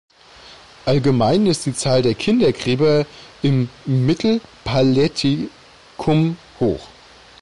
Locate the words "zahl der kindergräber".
1.75-3.05